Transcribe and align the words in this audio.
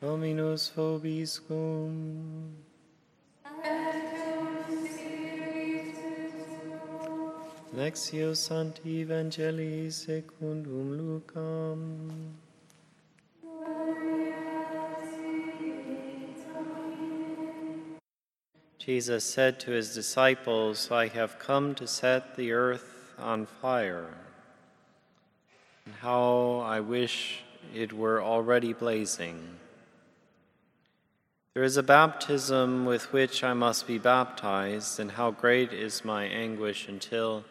Dominus 0.00 0.70
vobiscum. 0.76 2.52
Lectio 7.74 8.36
Sancti 8.36 9.04
Evangelii 9.04 9.92
secundum 9.92 10.96
Lucam. 10.96 12.30
Jesus 18.78 19.24
said 19.24 19.58
to 19.58 19.72
his 19.72 19.92
disciples, 19.94 20.92
I 20.92 21.08
have 21.08 21.40
come 21.40 21.74
to 21.74 21.88
set 21.88 22.36
the 22.36 22.52
earth 22.52 23.14
on 23.18 23.46
fire. 23.46 24.14
And 25.84 25.94
how 25.96 26.62
I 26.64 26.78
wish 26.78 27.42
it 27.74 27.92
were 27.92 28.22
already 28.22 28.72
blazing. 28.72 29.58
There 31.54 31.64
is 31.64 31.76
a 31.76 31.82
baptism 31.82 32.84
with 32.84 33.12
which 33.12 33.42
I 33.42 33.52
must 33.52 33.86
be 33.86 33.98
baptized, 33.98 35.00
and 35.00 35.12
how 35.12 35.30
great 35.30 35.72
is 35.72 36.04
my 36.04 36.24
anguish 36.24 36.88
until 36.88 37.44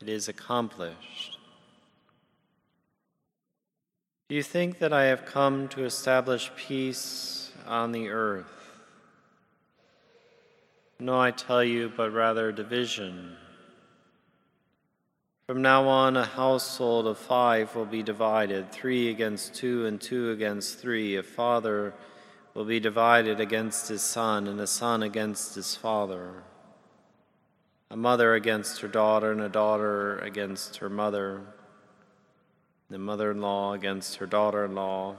it 0.00 0.08
is 0.08 0.28
accomplished. 0.28 1.38
Do 4.28 4.34
you 4.34 4.42
think 4.42 4.78
that 4.80 4.92
I 4.92 5.04
have 5.04 5.24
come 5.24 5.68
to 5.68 5.84
establish 5.84 6.50
peace 6.56 7.52
on 7.66 7.92
the 7.92 8.08
earth? 8.08 8.82
No, 10.98 11.20
I 11.20 11.30
tell 11.30 11.62
you, 11.62 11.92
but 11.96 12.12
rather 12.12 12.50
division. 12.50 13.36
From 15.46 15.62
now 15.62 15.86
on, 15.86 16.16
a 16.16 16.24
household 16.24 17.06
of 17.06 17.18
five 17.18 17.76
will 17.76 17.84
be 17.84 18.02
divided 18.02 18.72
three 18.72 19.10
against 19.10 19.54
two, 19.54 19.86
and 19.86 20.00
two 20.00 20.32
against 20.32 20.80
three. 20.80 21.16
A 21.16 21.22
father 21.22 21.94
will 22.56 22.64
be 22.64 22.80
divided 22.80 23.38
against 23.38 23.88
his 23.88 24.00
son, 24.00 24.46
and 24.46 24.58
a 24.58 24.66
son 24.66 25.02
against 25.02 25.54
his 25.54 25.76
father. 25.76 26.42
A 27.90 27.96
mother 27.96 28.32
against 28.32 28.80
her 28.80 28.88
daughter, 28.88 29.30
and 29.30 29.42
a 29.42 29.48
daughter 29.50 30.18
against 30.20 30.78
her 30.78 30.88
mother. 30.88 31.42
The 32.88 32.98
mother 32.98 33.30
in 33.30 33.42
law 33.42 33.74
against 33.74 34.16
her 34.16 34.26
daughter 34.26 34.64
in 34.64 34.74
law, 34.74 35.16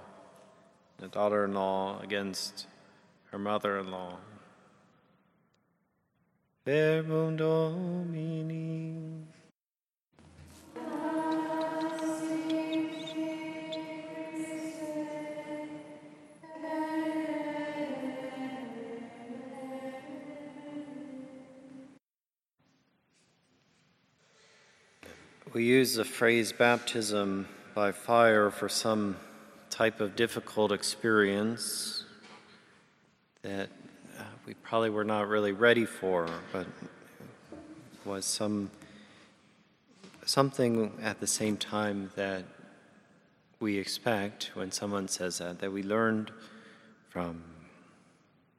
the 0.98 1.10
daughter 1.10 1.46
in 1.46 1.54
law 1.54 2.02
against 2.02 2.66
her 3.26 3.38
mother 3.38 3.78
in 3.78 3.92
law. 3.92 4.18
Verbum 6.66 7.38
Domini. 7.38 8.37
We 25.54 25.64
use 25.64 25.96
the 25.96 26.04
phrase 26.04 26.52
baptism 26.52 27.48
by 27.74 27.94
fire 27.94 28.52
for 28.52 28.68
some 28.68 29.16
type 29.70 30.02
of 30.02 30.14
difficult 30.18 30.74
experience 30.74 32.04
that 33.44 33.70
uh, 34.20 34.24
we 34.46 34.56
probably 34.56 34.90
were 34.90 35.06
not 35.06 35.30
really 35.30 35.54
ready 35.54 35.86
for, 35.86 36.30
but 36.52 36.68
was 38.04 38.26
some 38.26 38.70
something 40.26 40.92
at 41.02 41.22
the 41.22 41.28
same 41.28 41.56
time 41.56 42.12
that 42.18 42.44
we 43.62 43.78
expect 43.78 44.52
when 44.54 44.70
someone 44.70 45.08
says 45.08 45.38
that, 45.38 45.60
that 45.60 45.72
we 45.72 45.82
learned 45.82 46.30
from, 47.08 47.42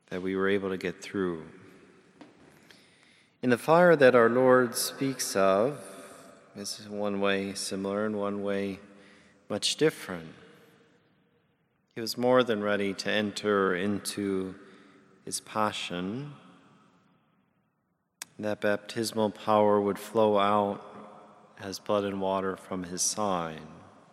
that 0.09 0.23
we 0.23 0.35
were 0.35 0.49
able 0.49 0.71
to 0.71 0.79
get 0.79 1.03
through. 1.03 1.45
In 3.43 3.51
the 3.51 3.59
fire 3.59 3.95
that 3.95 4.15
our 4.15 4.31
Lord 4.31 4.75
speaks 4.75 5.37
of, 5.37 5.85
is 6.59 6.89
one 6.89 7.21
way 7.21 7.55
similar 7.55 8.05
and 8.05 8.19
one 8.19 8.43
way 8.43 8.81
much 9.49 9.77
different. 9.77 10.35
He 11.95 12.01
was 12.01 12.19
more 12.19 12.43
than 12.43 12.63
ready 12.63 12.93
to 12.95 13.11
enter 13.11 13.77
into 13.77 14.57
his 15.25 15.41
passion, 15.41 16.33
that 18.41 18.61
baptismal 18.61 19.31
power 19.31 19.81
would 19.81 19.99
flow 19.99 20.39
out 20.39 20.85
as 21.61 21.79
blood 21.79 22.05
and 22.05 22.21
water 22.21 22.57
from 22.57 22.85
his 22.85 23.03
side 23.03 23.61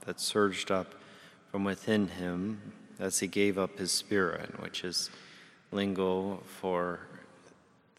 that 0.05 0.19
surged 0.19 0.69
up 0.69 0.93
from 1.49 1.63
within 1.63 2.09
him 2.09 2.73
as 2.99 3.19
he 3.19 3.27
gave 3.27 3.57
up 3.57 3.79
his 3.79 3.91
spirit, 3.91 4.61
which 4.61 4.83
is 4.83 5.09
lingo 5.71 6.43
for 6.45 6.99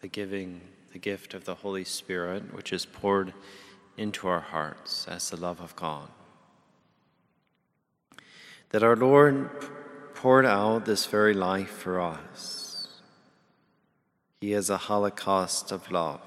the 0.00 0.08
giving, 0.08 0.60
the 0.92 0.98
gift 0.98 1.34
of 1.34 1.44
the 1.44 1.56
Holy 1.56 1.84
Spirit, 1.84 2.54
which 2.54 2.72
is 2.72 2.86
poured 2.86 3.32
into 3.96 4.28
our 4.28 4.40
hearts 4.40 5.06
as 5.08 5.30
the 5.30 5.36
love 5.36 5.60
of 5.60 5.74
God. 5.76 6.08
That 8.70 8.82
our 8.82 8.96
Lord 8.96 9.50
poured 10.14 10.46
out 10.46 10.84
this 10.84 11.06
very 11.06 11.34
life 11.34 11.70
for 11.70 12.00
us 12.00 12.66
he 14.40 14.52
is 14.52 14.68
a 14.68 14.76
holocaust 14.76 15.72
of 15.72 15.90
love. 15.90 16.20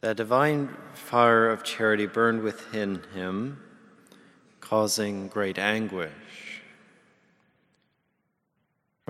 The 0.00 0.14
divine 0.14 0.76
fire 0.94 1.48
of 1.50 1.62
charity 1.62 2.06
burned 2.06 2.42
within 2.42 3.02
him, 3.14 3.62
causing 4.60 5.28
great 5.28 5.58
anguish. 5.58 6.49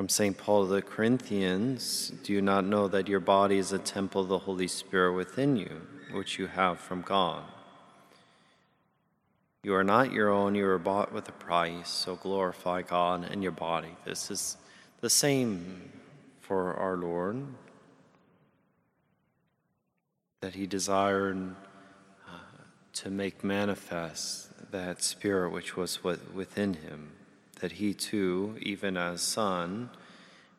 From 0.01 0.09
St. 0.09 0.35
Paul 0.35 0.67
to 0.67 0.73
the 0.73 0.81
Corinthians, 0.81 2.11
do 2.25 2.33
you 2.33 2.41
not 2.41 2.65
know 2.65 2.89
that 2.89 3.07
your 3.07 3.21
body 3.21 3.59
is 3.59 3.71
a 3.71 3.79
temple 3.79 4.23
of 4.23 4.29
the 4.29 4.39
Holy 4.39 4.67
Spirit 4.67 5.13
within 5.13 5.59
you, 5.59 5.83
which 6.13 6.39
you 6.39 6.47
have 6.47 6.81
from 6.81 7.03
God? 7.03 7.43
You 9.63 9.75
are 9.75 9.85
not 9.85 10.11
your 10.11 10.31
own, 10.31 10.55
you 10.55 10.67
are 10.69 10.79
bought 10.79 11.13
with 11.13 11.29
a 11.29 11.33
price, 11.33 11.91
so 11.91 12.17
glorify 12.17 12.81
God 12.81 13.31
in 13.31 13.43
your 13.43 13.53
body. 13.53 13.95
This 14.07 14.31
is 14.31 14.57
the 15.03 15.11
same 15.11 15.93
for 16.41 16.73
our 16.77 16.97
Lord, 16.97 17.45
that 20.41 20.55
He 20.55 20.67
desired 20.67 21.57
uh, 22.27 22.63
to 22.95 23.11
make 23.11 23.45
manifest 23.45 24.73
that 24.73 25.03
Spirit 25.03 25.53
which 25.53 25.77
was 25.77 26.03
within 26.03 26.73
Him, 26.73 27.11
that 27.61 27.73
He 27.73 27.95
too, 27.95 28.57
even 28.61 28.97
as 28.97 29.23
Son, 29.23 29.91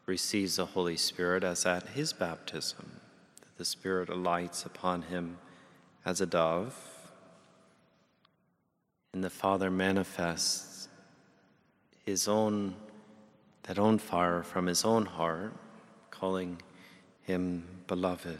receives 0.05 0.55
the 0.55 0.67
Holy 0.67 0.97
Spirit 0.97 1.43
as 1.43 1.65
at 1.65 1.89
His 1.89 2.13
baptism, 2.13 2.99
that 3.41 3.57
the 3.57 3.65
Spirit 3.65 4.09
alights 4.09 4.65
upon 4.65 5.03
Him 5.03 5.37
as 6.05 6.21
a 6.21 6.25
dove 6.25 6.91
and 9.13 9.23
the 9.23 9.29
Father 9.29 9.69
manifests 9.69 10.87
his 12.05 12.27
own, 12.27 12.75
that 13.63 13.77
own 13.77 13.97
fire 13.97 14.41
from 14.41 14.67
his 14.67 14.85
own 14.85 15.05
heart, 15.05 15.53
calling 16.09 16.61
him 17.23 17.67
beloved. 17.87 18.39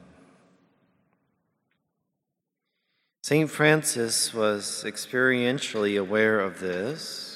St. 3.24 3.50
Francis 3.50 4.34
was 4.34 4.84
experientially 4.86 6.00
aware 6.00 6.40
of 6.40 6.60
this. 6.60 7.31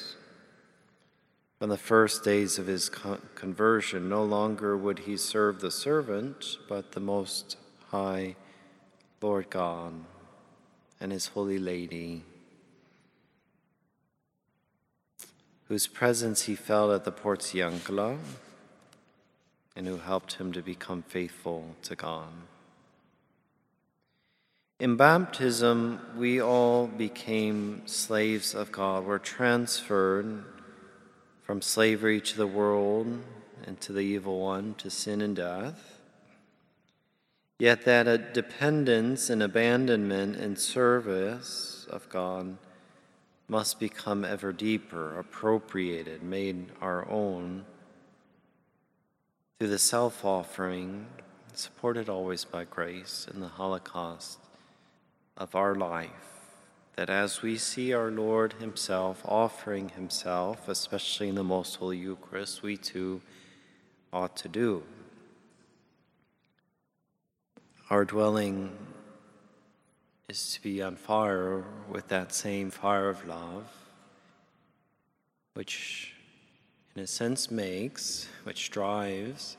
From 1.58 1.70
the 1.70 1.78
first 1.78 2.22
days 2.22 2.58
of 2.58 2.66
his 2.66 2.90
conversion, 3.34 4.08
no 4.08 4.22
longer 4.24 4.76
would 4.76 5.00
he 5.00 5.16
serve 5.16 5.60
the 5.60 5.70
servant, 5.70 6.58
but 6.68 6.92
the 6.92 7.00
Most 7.00 7.56
High 7.88 8.36
Lord 9.22 9.48
God 9.48 9.94
and 11.00 11.12
His 11.12 11.28
Holy 11.28 11.58
Lady. 11.58 12.24
whose 15.68 15.86
presence 15.86 16.42
he 16.42 16.54
felt 16.54 16.92
at 16.92 17.04
the 17.04 17.12
Portiuncula 17.12 18.18
and 19.74 19.86
who 19.86 19.98
helped 19.98 20.34
him 20.34 20.52
to 20.52 20.62
become 20.62 21.02
faithful 21.02 21.74
to 21.82 21.96
God. 21.96 22.28
In 24.78 24.96
baptism, 24.96 26.00
we 26.16 26.40
all 26.40 26.86
became 26.86 27.82
slaves 27.86 28.54
of 28.54 28.70
God. 28.70 29.04
We're 29.04 29.18
transferred 29.18 30.44
from 31.46 31.62
slavery 31.62 32.20
to 32.20 32.36
the 32.36 32.46
world 32.46 33.22
and 33.64 33.80
to 33.80 33.92
the 33.92 34.00
evil 34.00 34.40
one, 34.40 34.74
to 34.74 34.90
sin 34.90 35.20
and 35.20 35.36
death. 35.36 36.00
Yet 37.60 37.84
that 37.84 38.08
a 38.08 38.18
dependence 38.18 39.30
and 39.30 39.40
abandonment 39.40 40.34
and 40.36 40.58
service 40.58 41.86
of 41.88 42.08
God 42.08 42.58
must 43.46 43.78
become 43.78 44.24
ever 44.24 44.52
deeper, 44.52 45.16
appropriated, 45.20 46.20
made 46.20 46.66
our 46.80 47.08
own 47.08 47.64
through 49.58 49.68
the 49.68 49.78
self 49.78 50.24
offering, 50.24 51.06
supported 51.54 52.08
always 52.08 52.44
by 52.44 52.64
grace 52.64 53.28
in 53.32 53.38
the 53.38 53.46
holocaust 53.46 54.40
of 55.36 55.54
our 55.54 55.76
life 55.76 56.35
that 56.96 57.10
as 57.10 57.42
we 57.42 57.58
see 57.58 57.92
our 57.92 58.10
Lord 58.10 58.54
Himself 58.54 59.20
offering 59.26 59.90
Himself, 59.90 60.66
especially 60.66 61.28
in 61.28 61.34
the 61.34 61.44
Most 61.44 61.76
Holy 61.76 61.98
Eucharist, 61.98 62.62
we 62.62 62.78
too 62.78 63.20
ought 64.12 64.34
to 64.38 64.48
do. 64.48 64.82
Our 67.90 68.06
dwelling 68.06 68.74
is 70.28 70.54
to 70.54 70.62
be 70.62 70.82
on 70.82 70.96
fire 70.96 71.64
with 71.88 72.08
that 72.08 72.32
same 72.32 72.70
fire 72.70 73.10
of 73.10 73.28
love, 73.28 73.70
which 75.52 76.14
in 76.96 77.02
a 77.02 77.06
sense 77.06 77.50
makes, 77.50 78.26
which 78.44 78.70
drives 78.70 79.58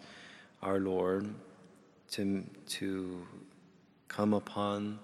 our 0.63 0.79
Lord 0.79 1.35
to, 2.11 2.43
to 2.69 3.27
come 4.07 4.33
upon 4.33 4.97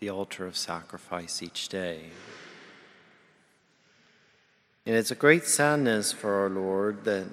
the 0.00 0.10
altar 0.10 0.46
of 0.46 0.56
sacrifice 0.56 1.42
each 1.42 1.68
day. 1.68 2.10
And 4.86 4.94
it's 4.94 5.10
a 5.10 5.16
great 5.16 5.44
sadness 5.44 6.12
for 6.12 6.34
our 6.34 6.50
Lord 6.50 7.04
that, 7.04 7.26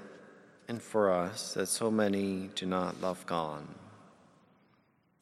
and 0.68 0.82
for 0.82 1.12
us 1.12 1.54
that 1.54 1.68
so 1.68 1.92
many 1.92 2.50
do 2.56 2.66
not 2.66 3.02
love 3.02 3.26
God, 3.26 3.68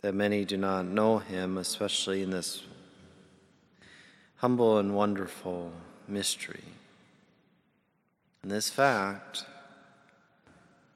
that 0.01 0.13
many 0.13 0.45
do 0.45 0.57
not 0.57 0.85
know 0.85 1.17
Him, 1.17 1.57
especially 1.57 2.21
in 2.21 2.29
this 2.29 2.63
humble 4.37 4.77
and 4.77 4.95
wonderful 4.95 5.71
mystery. 6.07 6.63
And 8.43 8.51
this 8.51 8.69
fact 8.69 9.45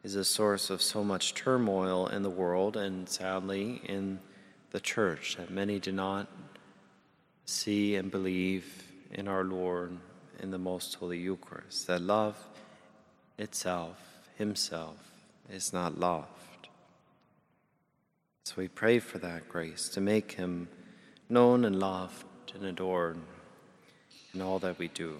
is 0.04 0.16
a 0.16 0.24
source 0.24 0.70
of 0.70 0.82
so 0.82 1.04
much 1.04 1.34
turmoil 1.34 2.08
in 2.08 2.24
the 2.24 2.30
world 2.30 2.78
and 2.78 3.08
sadly 3.08 3.82
in 3.86 4.20
the 4.74 4.80
church 4.80 5.38
that 5.38 5.52
many 5.52 5.80
do 5.80 5.92
not 5.92 6.28
see 7.46 7.96
and 7.96 8.10
believe 8.10 8.84
in 9.12 9.28
our 9.28 9.44
Lord 9.44 9.96
in 10.40 10.50
the 10.50 10.58
most 10.58 10.96
holy 10.96 11.20
Eucharist, 11.20 11.86
that 11.88 12.02
love 12.02 12.36
itself, 13.38 13.98
Himself, 14.36 14.98
is 15.50 15.72
not 15.72 16.00
loved. 16.00 16.28
So 18.46 18.56
we 18.58 18.68
pray 18.68 18.98
for 18.98 19.20
that 19.20 19.48
grace 19.48 19.90
to 19.90 20.02
make 20.02 20.34
Him 20.34 20.68
known 21.30 21.66
and 21.66 21.80
loved 21.80 22.26
and 22.56 22.66
adored 22.66 23.20
in 24.34 24.42
all 24.42 24.58
that 24.60 24.80
we 24.80 24.88
do. 24.88 25.20